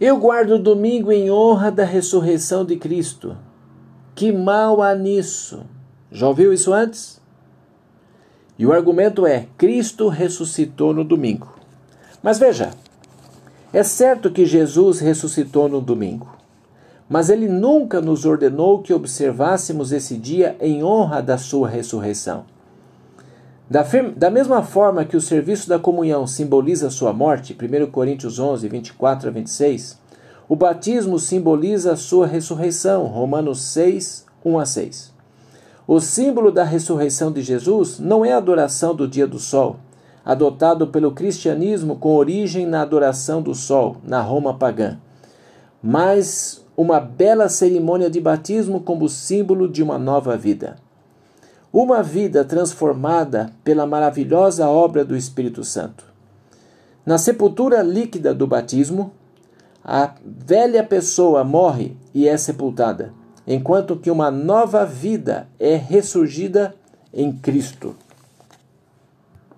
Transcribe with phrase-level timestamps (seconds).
[0.00, 3.36] Eu guardo o domingo em honra da ressurreição de Cristo.
[4.14, 5.66] Que mal há nisso?
[6.10, 7.20] Já ouviu isso antes?
[8.58, 11.54] E o argumento é: Cristo ressuscitou no domingo.
[12.22, 12.70] Mas veja,
[13.74, 16.34] é certo que Jesus ressuscitou no domingo,
[17.06, 22.46] mas ele nunca nos ordenou que observássemos esse dia em honra da sua ressurreição.
[23.70, 28.66] Da, da, mesma forma que o serviço da comunhão simboliza sua morte, 1 Coríntios 11,
[28.66, 29.96] 24 a 26,
[30.48, 35.14] o batismo simboliza a sua ressurreição, Romanos 6, 1 a 6.
[35.86, 39.76] O símbolo da ressurreição de Jesus não é a adoração do dia do sol,
[40.24, 44.98] adotado pelo cristianismo com origem na adoração do sol, na Roma pagã,
[45.80, 50.76] mas uma bela cerimônia de batismo como símbolo de uma nova vida.
[51.72, 56.04] Uma vida transformada pela maravilhosa obra do Espírito Santo.
[57.06, 59.12] Na sepultura líquida do batismo,
[59.84, 63.12] a velha pessoa morre e é sepultada,
[63.46, 66.74] enquanto que uma nova vida é ressurgida
[67.14, 67.94] em Cristo.